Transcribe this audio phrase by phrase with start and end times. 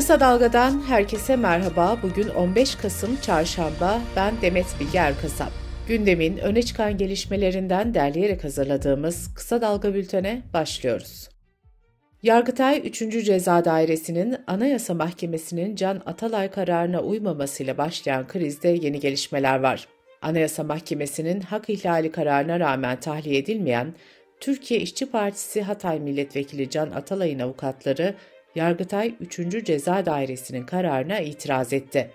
[0.00, 1.98] Kısa Dalga'dan herkese merhaba.
[2.02, 4.00] Bugün 15 Kasım Çarşamba.
[4.16, 5.52] Ben Demet Bilge Erkasap.
[5.88, 11.28] Gündemin öne çıkan gelişmelerinden derleyerek hazırladığımız Kısa Dalga bültene başlıyoruz.
[12.22, 13.24] Yargıtay 3.
[13.24, 19.88] Ceza Dairesi'nin Anayasa Mahkemesi'nin Can Atalay kararına uymamasıyla başlayan krizde yeni gelişmeler var.
[20.22, 23.94] Anayasa Mahkemesi'nin hak ihlali kararına rağmen tahliye edilmeyen
[24.40, 28.14] Türkiye İşçi Partisi Hatay Milletvekili Can Atalay'ın avukatları
[28.54, 29.64] Yargıtay 3.
[29.64, 32.10] Ceza Dairesi'nin kararına itiraz etti.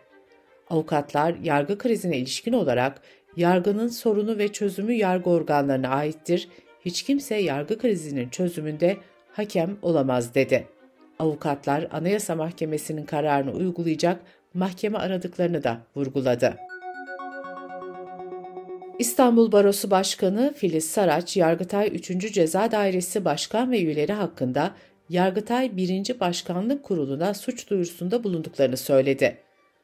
[0.70, 3.02] Avukatlar yargı krizine ilişkin olarak
[3.38, 6.50] yargının sorunu ve çözümü yargı organlarına aittir,
[6.86, 8.98] hiç kimse yargı krizinin çözümünde
[9.32, 10.68] hakem olamaz dedi.
[11.20, 14.20] Avukatlar Anayasa Mahkemesi'nin kararını uygulayacak
[14.54, 16.58] mahkeme aradıklarını da vurguladı.
[19.00, 22.34] İstanbul Barosu Başkanı Filiz Saraç, Yargıtay 3.
[22.34, 24.72] Ceza Dairesi Başkan ve üyeleri hakkında
[25.10, 26.20] Yargıtay 1.
[26.20, 29.38] Başkanlık Kurulu'na suç duyurusunda bulunduklarını söyledi.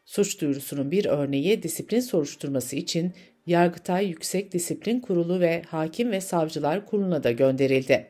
[0.06, 3.14] Suç duyurusunun bir örneği disiplin soruşturması için
[3.48, 8.08] Yargıtay Yüksek Disiplin Kurulu ve Hakim ve Savcılar Kurulu'na da gönderildi.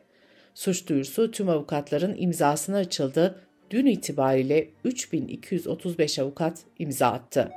[0.54, 3.42] Suç duyurusu tüm avukatların imzasına açıldı.
[3.72, 7.50] Dün itibariyle 3235 avukat imza attı.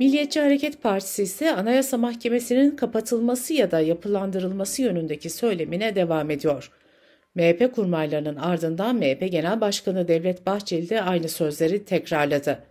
[0.00, 6.70] Milliyetçi Hareket Partisi ise Anayasa Mahkemesi'nin kapatılması ya da yapılandırılması yönündeki söylemine devam ediyor.
[7.36, 12.62] MHP kurmaylarının ardından MHP Genel Başkanı Devlet Bahçeli de aynı sözleri tekrarladı.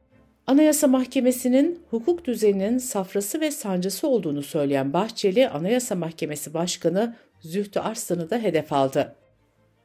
[0.47, 8.29] Anayasa Mahkemesi'nin hukuk düzeninin safrası ve sancısı olduğunu söyleyen Bahçeli, Anayasa Mahkemesi Başkanı Zühtü Arslan'ı
[8.29, 9.15] da hedef aldı.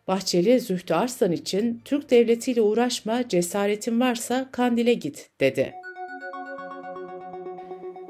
[0.09, 5.73] Bahçeli, Zühtü Arslan için Türk devletiyle uğraşma, cesaretin varsa Kandil'e git dedi.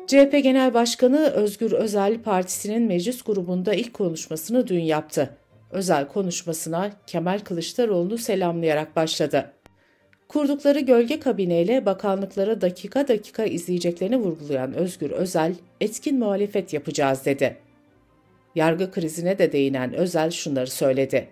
[0.07, 5.40] CHP Genel Başkanı Özgür Özel partisinin meclis grubunda ilk konuşmasını dün yaptı.
[5.71, 9.53] Özel konuşmasına Kemal Kılıçdaroğlu'nu selamlayarak başladı.
[10.29, 17.57] Kurdukları gölge kabineyle bakanlıkları dakika dakika izleyeceklerini vurgulayan Özgür Özel, etkin muhalefet yapacağız dedi.
[18.55, 21.29] Yargı krizine de değinen Özel şunları söyledi.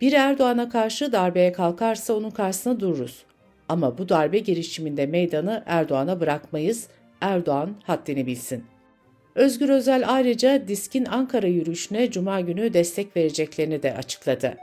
[0.00, 3.24] Bir Erdoğan'a karşı darbeye kalkarsa onun karşısına dururuz.
[3.68, 6.88] Ama bu darbe girişiminde meydanı Erdoğan'a bırakmayız,
[7.20, 8.64] Erdoğan haddini bilsin.
[9.34, 14.56] Özgür Özel ayrıca Disk'in Ankara yürüyüşüne Cuma günü destek vereceklerini de açıkladı.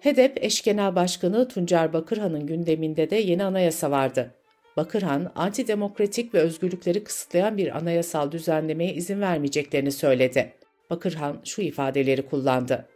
[0.00, 4.34] HEDEP eş genel başkanı Tuncer Bakırhan'ın gündeminde de yeni anayasa vardı.
[4.76, 10.52] Bakırhan, antidemokratik ve özgürlükleri kısıtlayan bir anayasal düzenlemeye izin vermeyeceklerini söyledi.
[10.90, 12.88] Bakırhan şu ifadeleri kullandı.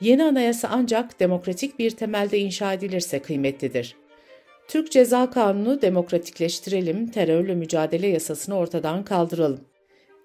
[0.00, 3.96] Yeni anayasa ancak demokratik bir temelde inşa edilirse kıymetlidir.
[4.68, 9.60] Türk Ceza Kanunu demokratikleştirelim, terörle mücadele yasasını ortadan kaldıralım.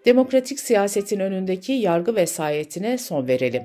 [0.05, 3.63] Demokratik siyasetin önündeki yargı vesayetine son verelim.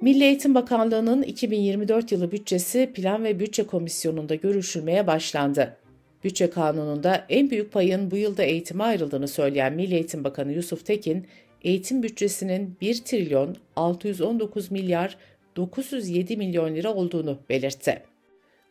[0.00, 5.76] Milli Eğitim Bakanlığı'nın 2024 yılı bütçesi Plan ve Bütçe Komisyonu'nda görüşülmeye başlandı.
[6.24, 11.26] Bütçe kanununda en büyük payın bu yılda eğitime ayrıldığını söyleyen Milli Eğitim Bakanı Yusuf Tekin,
[11.64, 15.16] eğitim bütçesinin 1 trilyon 619 milyar
[15.56, 18.11] 907 milyon lira olduğunu belirtti.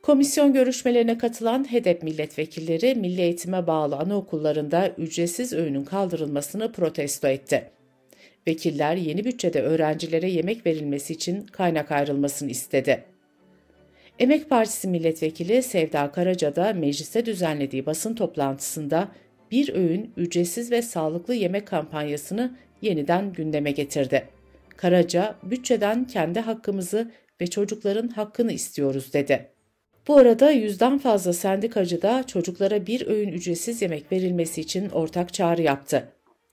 [0.01, 7.69] Komisyon görüşmelerine katılan HEDEP milletvekilleri milli eğitime bağlı anaokullarında ücretsiz öğünün kaldırılmasını protesto etti.
[8.47, 13.03] Vekiller yeni bütçede öğrencilere yemek verilmesi için kaynak ayrılmasını istedi.
[14.19, 19.07] Emek Partisi milletvekili Sevda Karaca da mecliste düzenlediği basın toplantısında
[19.51, 24.27] bir öğün ücretsiz ve sağlıklı yemek kampanyasını yeniden gündeme getirdi.
[24.77, 29.50] Karaca, bütçeden kendi hakkımızı ve çocukların hakkını istiyoruz dedi.
[30.07, 35.61] Bu arada yüzden fazla sendikacı da çocuklara bir öğün ücretsiz yemek verilmesi için ortak çağrı
[35.61, 36.07] yaptı.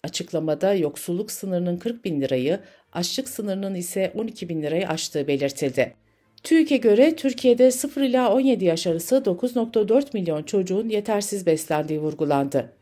[0.04, 2.60] Açıklamada yoksulluk sınırının 40 bin lirayı,
[2.92, 5.94] açlık sınırının ise 12 bin lirayı aştığı belirtildi.
[6.42, 12.72] TÜİK'e göre Türkiye'de 0 ila 17 yaş arası 9.4 milyon çocuğun yetersiz beslendiği vurgulandı.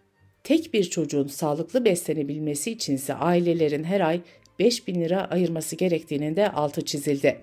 [0.44, 4.20] Tek bir çocuğun sağlıklı beslenebilmesi içinse ailelerin her ay
[4.58, 7.38] 5 bin lira ayırması gerektiğinin de altı çizildi.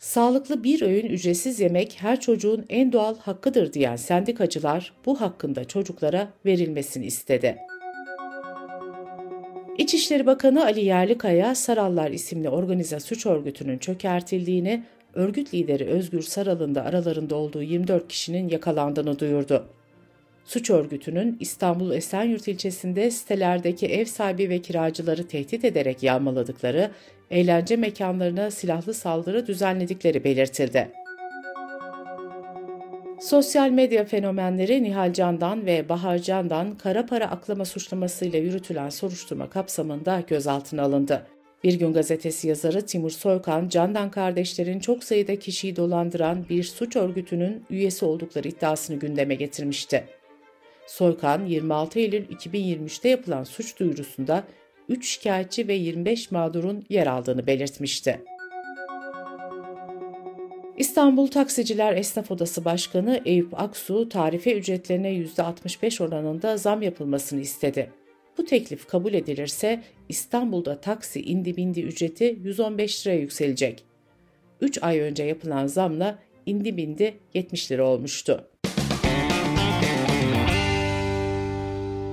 [0.00, 6.28] Sağlıklı bir öğün ücretsiz yemek her çocuğun en doğal hakkıdır diyen sendikacılar bu hakkında çocuklara
[6.46, 7.58] verilmesini istedi.
[9.78, 14.82] İçişleri Bakanı Ali Yerlikaya, Sarallar isimli organize suç örgütünün çökertildiğini,
[15.14, 19.68] örgüt lideri Özgür Saral'ın da aralarında olduğu 24 kişinin yakalandığını duyurdu.
[20.50, 26.90] Suç örgütünün İstanbul Esenyurt ilçesinde sitelerdeki ev sahibi ve kiracıları tehdit ederek yağmaladıkları,
[27.30, 30.88] eğlence mekanlarına silahlı saldırı düzenledikleri belirtildi.
[33.20, 40.22] Sosyal medya fenomenleri Nihal Can'dan ve Bahar Can'dan kara para aklama suçlamasıyla yürütülen soruşturma kapsamında
[40.26, 41.26] gözaltına alındı.
[41.64, 47.64] Bir Gün Gazetesi yazarı Timur Soykan, Candan kardeşlerin çok sayıda kişiyi dolandıran bir suç örgütünün
[47.70, 50.19] üyesi oldukları iddiasını gündeme getirmişti.
[50.90, 54.44] Soykan, 26 Eylül 2023'te yapılan suç duyurusunda
[54.88, 58.20] 3 şikayetçi ve 25 mağdurun yer aldığını belirtmişti.
[60.76, 67.90] İstanbul Taksiciler Esnaf Odası Başkanı Eyüp Aksu, tarife ücretlerine %65 oranında zam yapılmasını istedi.
[68.38, 73.84] Bu teklif kabul edilirse İstanbul'da taksi indi bindi ücreti 115 liraya yükselecek.
[74.60, 78.49] 3 ay önce yapılan zamla indi bindi 70 lira olmuştu.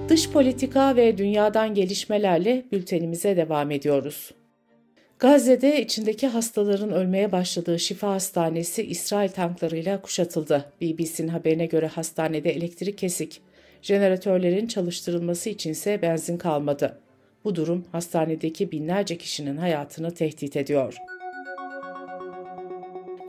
[0.09, 4.31] Dış politika ve dünyadan gelişmelerle bültenimize devam ediyoruz.
[5.19, 10.65] Gazze'de içindeki hastaların ölmeye başladığı şifa hastanesi İsrail tanklarıyla kuşatıldı.
[10.81, 13.41] BBC'nin haberine göre hastanede elektrik kesik.
[13.81, 16.99] Jeneratörlerin çalıştırılması içinse benzin kalmadı.
[17.43, 20.97] Bu durum hastanedeki binlerce kişinin hayatını tehdit ediyor.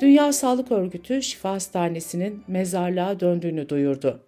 [0.00, 4.27] Dünya Sağlık Örgütü şifa hastanesinin mezarlığa döndüğünü duyurdu.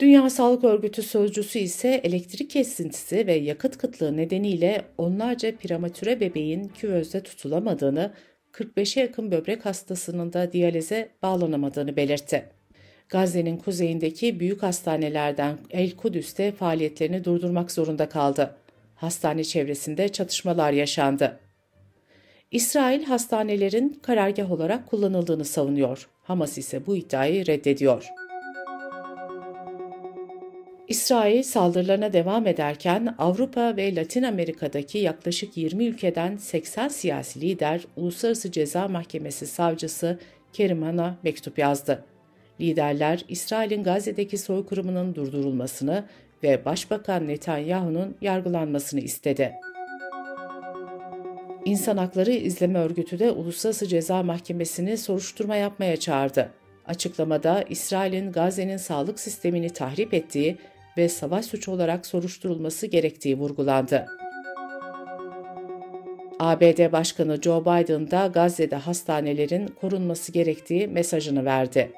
[0.00, 7.22] Dünya Sağlık Örgütü sözcüsü ise elektrik kesintisi ve yakıt kıtlığı nedeniyle onlarca prematüre bebeğin küvezde
[7.22, 8.12] tutulamadığını,
[8.52, 12.44] 45'e yakın böbrek hastasının da diyalize bağlanamadığını belirtti.
[13.08, 18.56] Gazze'nin kuzeyindeki büyük hastanelerden El Kudüs'te faaliyetlerini durdurmak zorunda kaldı.
[18.94, 21.40] Hastane çevresinde çatışmalar yaşandı.
[22.50, 26.08] İsrail hastanelerin karargah olarak kullanıldığını savunuyor.
[26.22, 28.27] Hamas ise bu iddiayı reddediyor.
[30.88, 38.52] İsrail saldırılarına devam ederken Avrupa ve Latin Amerika'daki yaklaşık 20 ülkeden 80 siyasi lider Uluslararası
[38.52, 40.18] Ceza Mahkemesi savcısı
[40.52, 42.04] Kerim Han'a mektup yazdı.
[42.60, 46.04] Liderler İsrail'in Gazze'deki soykırımının durdurulmasını
[46.42, 49.52] ve Başbakan Netanyahu'nun yargılanmasını istedi.
[51.64, 56.50] İnsan Hakları İzleme Örgütü de Uluslararası Ceza Mahkemesi'ni soruşturma yapmaya çağırdı.
[56.86, 60.56] Açıklamada İsrail'in Gazze'nin sağlık sistemini tahrip ettiği
[60.98, 64.06] ve savaş suçu olarak soruşturulması gerektiği vurgulandı.
[66.38, 71.92] ABD Başkanı Joe Biden da Gazze'de hastanelerin korunması gerektiği mesajını verdi.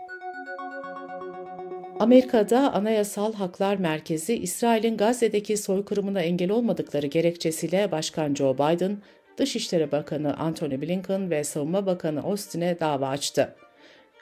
[2.01, 8.99] Amerika'da Anayasal Haklar Merkezi, İsrail'in Gazze'deki soykırımına engel olmadıkları gerekçesiyle Başkan Joe Biden,
[9.37, 13.55] Dışişleri Bakanı Antony Blinken ve Savunma Bakanı Austin'e dava açtı.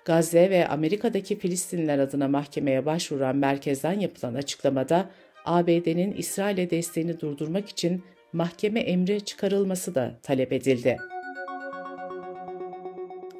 [0.09, 5.11] Gazze ve Amerika'daki Filistinliler adına mahkemeye başvuran merkezden yapılan açıklamada
[5.45, 8.03] ABD'nin İsrail'e desteğini durdurmak için
[8.33, 10.97] mahkeme emri çıkarılması da talep edildi.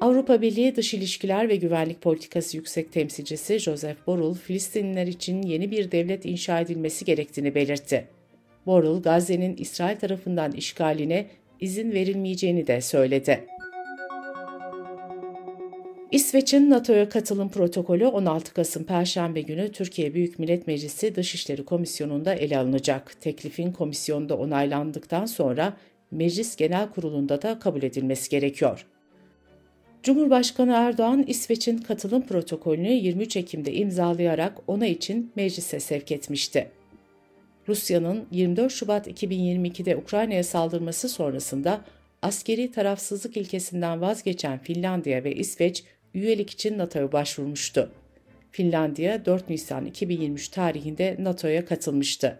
[0.01, 5.91] Avrupa Birliği Dış İlişkiler ve Güvenlik Politikası Yüksek Temsilcisi Joseph Borrell, Filistinliler için yeni bir
[5.91, 8.07] devlet inşa edilmesi gerektiğini belirtti.
[8.65, 11.27] Borrell, Gazze'nin İsrail tarafından işgaline
[11.59, 13.45] izin verilmeyeceğini de söyledi.
[16.19, 22.57] İsveç'in NATO'ya katılım protokolü 16 Kasım Perşembe günü Türkiye Büyük Millet Meclisi Dışişleri Komisyonu'nda ele
[22.57, 23.21] alınacak.
[23.21, 25.77] Teklifin komisyonda onaylandıktan sonra
[26.11, 28.85] Meclis Genel Kurulu'nda da kabul edilmesi gerekiyor.
[30.03, 36.67] Cumhurbaşkanı Erdoğan, İsveç'in katılım protokolünü 23 Ekim'de imzalayarak ona için meclise sevk etmişti.
[37.67, 41.81] Rusya'nın 24 Şubat 2022'de Ukrayna'ya saldırması sonrasında
[42.21, 47.91] askeri tarafsızlık ilkesinden vazgeçen Finlandiya ve İsveç üyelik için NATO'ya başvurmuştu.
[48.51, 52.39] Finlandiya 4 Nisan 2023 tarihinde NATO'ya katılmıştı.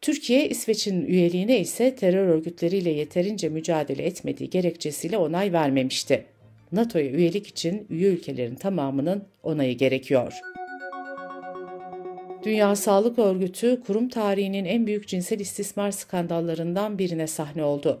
[0.00, 6.24] Türkiye, İsveç'in üyeliğine ise terör örgütleriyle yeterince mücadele etmediği gerekçesiyle onay vermemişti.
[6.72, 10.32] NATO'ya üyelik için üye ülkelerin tamamının onayı gerekiyor.
[12.44, 18.00] Dünya Sağlık Örgütü, kurum tarihinin en büyük cinsel istismar skandallarından birine sahne oldu.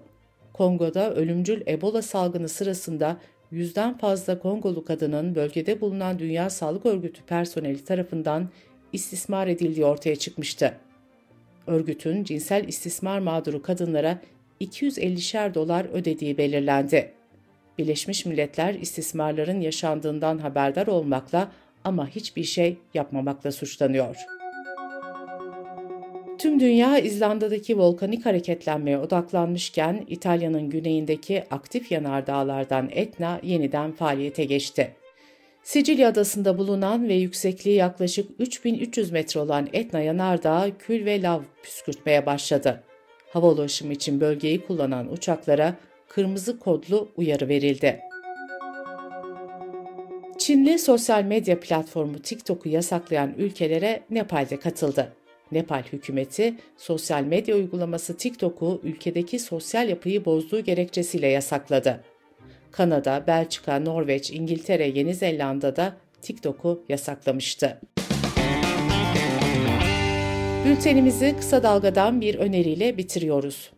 [0.52, 7.84] Kongo'da ölümcül Ebola salgını sırasında yüzden fazla Kongolu kadının bölgede bulunan Dünya Sağlık Örgütü personeli
[7.84, 8.48] tarafından
[8.92, 10.74] istismar edildiği ortaya çıkmıştı.
[11.66, 14.18] Örgütün cinsel istismar mağduru kadınlara
[14.60, 17.12] 250'şer dolar ödediği belirlendi.
[17.78, 21.52] Birleşmiş Milletler istismarların yaşandığından haberdar olmakla
[21.84, 24.37] ama hiçbir şey yapmamakla suçlanıyor.
[26.38, 34.94] Tüm dünya İzlanda'daki volkanik hareketlenmeye odaklanmışken İtalya'nın güneyindeki aktif yanardağlardan Etna yeniden faaliyete geçti.
[35.62, 42.26] Sicilya adasında bulunan ve yüksekliği yaklaşık 3300 metre olan Etna yanardağı kül ve lav püskürtmeye
[42.26, 42.82] başladı.
[43.30, 45.74] Hava ulaşımı için bölgeyi kullanan uçaklara
[46.08, 48.00] kırmızı kodlu uyarı verildi.
[50.38, 55.12] Çinli sosyal medya platformu TikTok'u yasaklayan ülkelere Nepal'de katıldı.
[55.52, 62.04] Nepal hükümeti sosyal medya uygulaması TikTok'u ülkedeki sosyal yapıyı bozduğu gerekçesiyle yasakladı.
[62.70, 67.80] Kanada, Belçika, Norveç, İngiltere, Yeni Zelanda'da TikTok'u yasaklamıştı.
[70.64, 73.70] Bültenimizi kısa dalgadan bir öneriyle bitiriyoruz.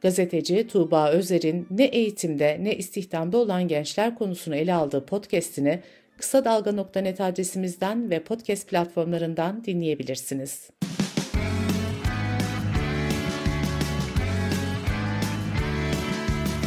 [0.00, 5.80] Gazeteci Tuğba Özer'in ne eğitimde ne istihdamda olan gençler konusunu ele aldığı podcast'ini
[6.20, 10.70] kısa dalga.net adresimizden ve podcast platformlarından dinleyebilirsiniz.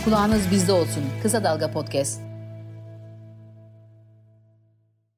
[0.05, 1.03] Kulağınız bizde olsun.
[1.23, 2.32] Kısa Dalga Podcast.